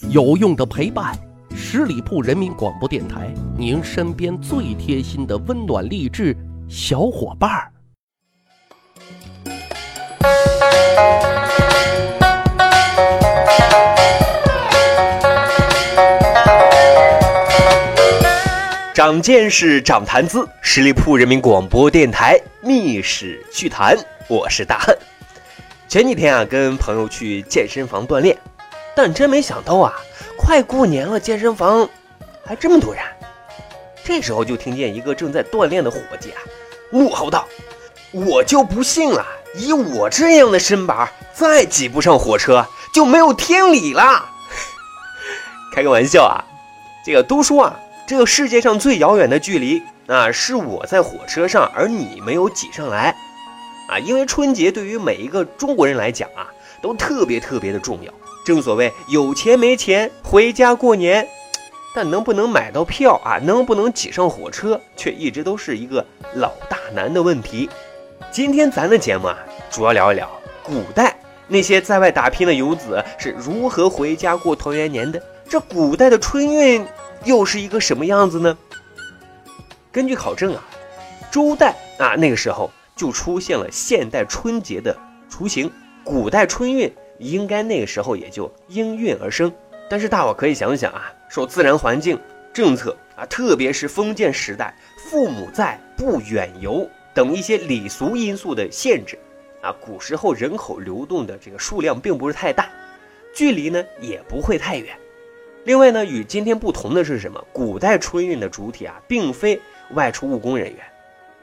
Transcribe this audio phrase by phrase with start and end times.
[0.00, 1.18] 有用的陪伴，
[1.56, 6.36] 十里铺人民广播电台，您身边最贴心的温暖励志
[6.68, 7.72] 小伙伴儿。
[18.94, 23.96] 长见识，长谈资，十里铺人民广播电台密室趣谈，
[24.28, 24.94] 我是大汉。
[25.88, 28.36] 前几天啊，跟朋友去健身房锻炼，
[28.96, 29.92] 但真没想到啊，
[30.38, 31.86] 快过年了，健身房
[32.42, 33.04] 还这么多人。
[34.02, 36.40] 这时候就听见一个正在锻炼的伙计啊，
[36.90, 37.46] 怒吼道
[38.10, 44.24] ：“我就不信了，以我这样的身板，再挤不上火车就没有天理了。
[45.74, 46.40] ”开个玩笑啊，
[47.04, 47.80] 这个都说啊。
[48.08, 53.16] 这个世界上最遥远的距离，啊，是我在火车上，而你没有挤上来，
[53.88, 56.46] 啊，因为春节对于每一个中国人来讲啊，
[56.82, 58.12] 都特别特别的重要。
[58.44, 61.26] 正所谓有钱没钱回家过年，
[61.94, 67.68] 但能不能买到票啊，能不能挤上火车，却一直都是一个老大难的问题。
[68.30, 69.38] 今天咱的节目啊，
[69.70, 70.30] 主要聊一聊
[70.62, 71.16] 古代
[71.48, 75.22] 那些在外打拼的游子是如何回家过团圆年的。
[75.48, 76.86] 这古代的春运。
[77.24, 78.56] 又是一个什么样子呢？
[79.90, 80.62] 根据考证啊，
[81.28, 84.96] 周代啊那个时候就出现了现代春节的
[85.28, 85.70] 雏形，
[86.02, 89.52] 古代春运应该那个时候也就应运而生。
[89.88, 92.18] 但是大伙可以想想啊，受自然环境、
[92.52, 94.74] 政策啊，特别是封建时代，
[95.10, 99.16] 父母在不远游等一些礼俗因素的限制
[99.60, 102.68] 啊，古时候人口流动的这个数量并不是太大，
[103.34, 104.96] 距离呢也不会太远。
[105.64, 107.44] 另外呢，与今天不同的是什么？
[107.52, 109.60] 古代春运的主体啊，并非
[109.94, 110.78] 外出务工人员，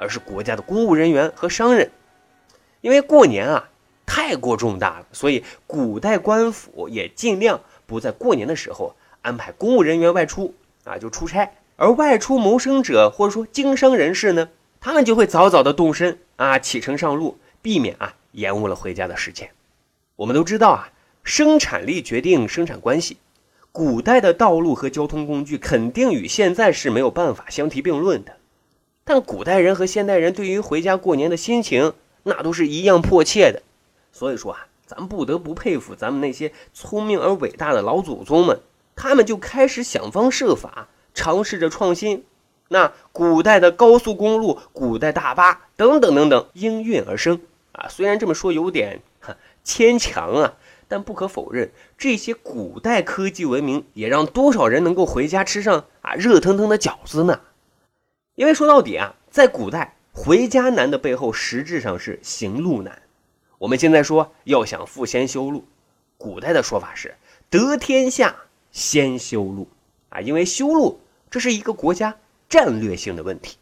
[0.00, 1.90] 而是国家的公务人员和商人。
[2.80, 3.68] 因为过年啊
[4.06, 11.52] 太过重大了，所以古代官府也尽量不在过年的时候安排公务人员外出啊，就出差。
[11.76, 14.48] 而外出谋生者或者说经商人士呢，
[14.80, 19.50] 他们就会早早的动身啊，启程上路，避免啊延误了回家的时间。
[20.16, 20.90] 我们都知道啊，
[21.22, 23.18] 生产力决定生产关系。
[23.72, 28.36] 古代的道路和交通工具肯定与现在是没有办法相提并论的，
[29.12, 33.60] 但古代人和现代人对于回家过年的心情，那都是一样迫切的。
[34.12, 38.60] 所以说啊，咱不得不佩服咱们那些聪明而伟大的老祖宗们，
[38.94, 42.24] 他们就开始想方设法，尝试着创新。
[42.68, 47.40] 那古代的高速公路、古代大巴等等等等，应运而生
[47.72, 47.88] 啊。
[47.88, 49.02] 虽然这么说有点
[49.64, 50.54] 牵强啊。
[50.86, 57.40] 但不可否认，这些古代科技文明也让多少人能够回家吃上啊热腾腾的饺子呢？
[58.40, 63.02] 因为说到底啊，在古代回家难的背后，实质上是行路难。
[63.58, 65.62] 我们现在说要想富先修路，
[66.16, 67.14] 古代的说法是
[67.50, 68.34] 得天下
[68.72, 69.68] 先修路
[70.08, 72.16] 啊，因为修路这是一个国家
[72.48, 73.58] 战略性的问题。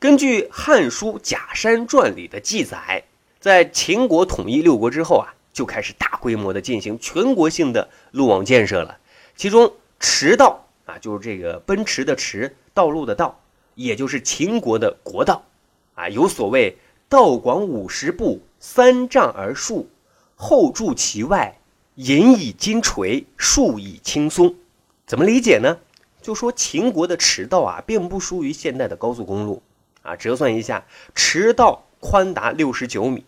[0.00, 3.04] 根据《汉书·假山传》里的记载，
[3.38, 5.32] 在秦国统一六国之后啊。
[5.52, 8.98] 就开始大规模的进行全国性的路网建设了，
[9.36, 9.70] 其中
[10.00, 13.38] 驰道啊，就是这个奔驰的驰，道路的道，
[13.74, 15.44] 也就是秦国的国道，
[15.94, 16.76] 啊，有所谓
[17.08, 19.88] 道广五十步，三丈而树，
[20.36, 21.58] 后筑其外，
[21.96, 24.54] 引以金锤，树以青松。
[25.06, 25.78] 怎么理解呢？
[26.20, 29.62] 就说秦国的驰道啊，并不输于现代的高速公路
[30.02, 33.24] 啊，折算一下，驰道宽达六十九米。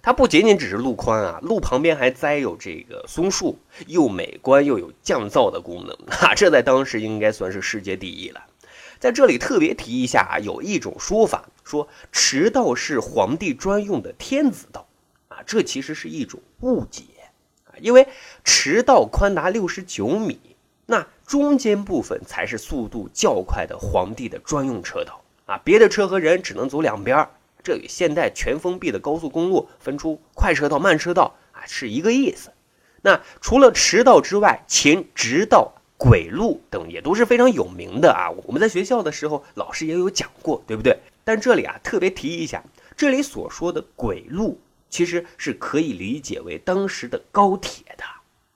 [0.00, 8.40] 它不仅仅只是路宽啊，路旁边还栽有这个松树，又美观又有降噪的功能 啊，这在当时应该算是世界第一了。
[9.00, 14.86] 在这里特别提一下啊，有一种说法说驰道是皇帝专用的天子道
[15.28, 17.04] 啊，这其实是一种误解
[17.66, 18.08] 啊，因为
[18.44, 20.38] 驰道宽达六十九米，
[20.86, 27.28] 那中间部分才是速度较快的皇帝的专用车道啊，别的车和人只能走两边。
[27.62, 32.50] 这与现代全封闭的高速公路分出快车道、慢车道啊是一个意思。
[33.02, 38.30] 那除了驰道之外，秦直道、轨路等也都是非常有名的啊。
[38.46, 40.96] 我们在学校的时候，老师也有讲过，对不对？
[41.24, 42.64] 但这里啊特别提一下，
[42.96, 44.58] 这里所说的轨路，
[44.88, 48.04] 其实是可以理解为当时的高铁的，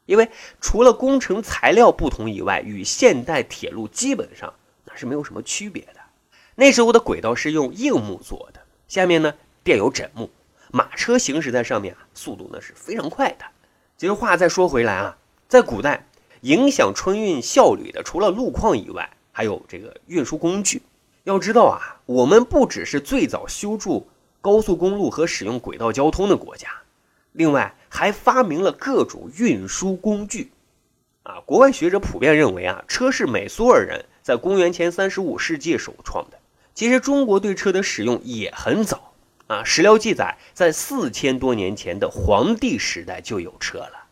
[0.06, 0.30] 因为
[0.60, 4.54] 除了工程材料不同以外，与现代铁路基本上
[4.84, 6.00] 那是没有什么区别的。
[6.54, 8.60] 那时候的轨道是用硬木做的。
[8.86, 9.34] 下面呢
[9.64, 10.30] 垫有枕木，
[10.70, 13.44] 马车行驶在上面啊，速度呢是非常快的。
[13.98, 15.16] 其实话再说回来啊，
[15.48, 16.06] 在古代
[16.42, 20.82] 影响春运效率的，除了路况以外，还有这个运输工具。
[21.24, 24.08] 要知道啊，我们不只是最早修筑
[24.40, 26.68] 高速公路和使用轨道交通的国家，
[27.32, 30.50] 另外还发明了各种运输工具。
[31.22, 36.38] 啊，国外学者普遍认为啊，车是美苏尔人在公元前三十五世纪首创的。
[36.74, 39.12] 其实中国对车的使用也很早
[39.46, 44.06] 啊，史料记载，在四千多年前的黄帝时代就有车了。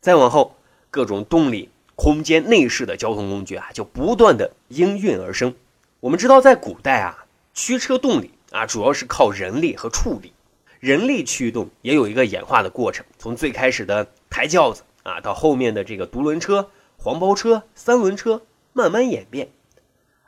[0.00, 0.56] 再往后，
[0.90, 5.54] 各种动力、空间、内饰的交通工具啊，就不断的应运而生。
[6.00, 10.32] 我们知道，在古代啊，驱车动力啊，主要是靠人力和畜力。
[10.80, 18.42] 人力驱动也有一个演化的过程，从最开始的抬轿子啊，到后面的这个独轮车、黄包车、三轮车，
[18.72, 19.50] 慢慢演变。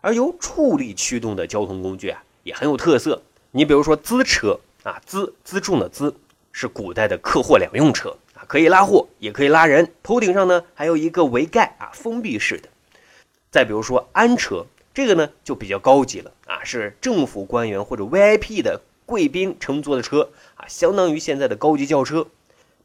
[0.03, 3.23] 而由畜力驱动的交通工具啊，也很有特色。
[3.51, 6.15] 你比如说资车啊，资辎重的资，
[6.53, 8.15] 是古代的客货两用车，
[8.47, 9.93] 可以拉货，也可以拉人。
[10.03, 12.69] 头顶上呢还有一个围盖啊，封闭式的。
[13.51, 18.81] 再比如说安车，这个呢就比较高级了啊，是政府官员或者 VIP 的。
[19.05, 22.27] 贵宾乘坐的车啊，相当于现在的高级轿车。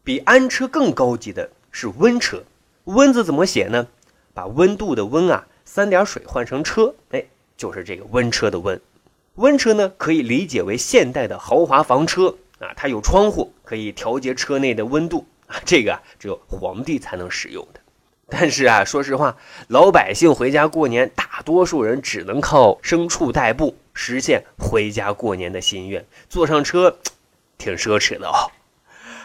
[0.03, 2.43] 比安车更高级的是温车。
[2.85, 3.87] 温字怎么写呢？
[4.33, 7.23] 把温度的温啊，三点水换成车，哎，
[7.55, 8.81] 就是这个温车的温。
[9.35, 15.25] 温车呢，可以理解为现代的豪华房车啊，它有窗户，可以调节车内的温度
[15.65, 17.79] 这个，只有皇帝才能使用的。
[18.29, 19.37] 但是啊，说实话，
[19.69, 23.77] 老百姓回家过年，大多数人只能靠牲畜代步。
[23.99, 26.99] 实现回家过年的心愿，坐上车，
[27.57, 28.51] 挺奢侈的哦。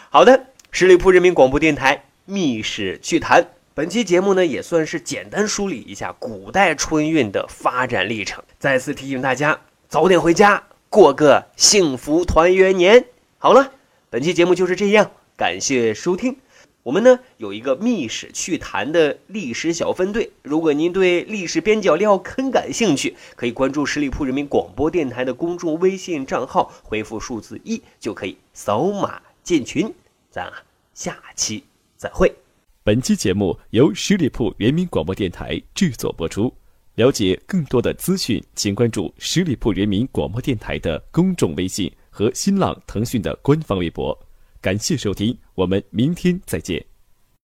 [0.09, 3.43] 好的，十里铺人民广播电台《密室趣谈》
[3.75, 8.43] 本期节目呢，也算是简单梳理一下古代春运的发展历程。
[8.59, 13.05] 再次提醒大家，早点回家，过个幸福团圆年。
[13.37, 13.73] 好了，
[14.09, 16.37] 本期节目就是这样，感谢收听。
[16.83, 29.93] 我们呢有一个密史趣谈的历史小分队，如果您对历史边角料很感兴趣，可以关注十里铺人民广播电台的公众微信账号，回复数字一就可以扫码进群。
[30.31, 30.53] 咱啊
[30.93, 31.63] 下期
[31.97, 32.33] 再会。
[32.83, 36.53] 本期节目由十里铺人民广播电台制作播出。
[36.97, 44.19] 了解更多的资讯，请关注十里铺人民广播电台的公众微信和新浪、腾讯的官方微博。
[44.63, 46.92] 感谢收听，我们明天再见。